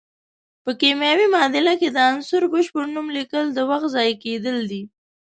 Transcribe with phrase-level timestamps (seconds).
[0.63, 4.83] په کیمیاوي معادله کې د عنصر بشپړ نوم لیکل د وخت ضایع کیدل دي.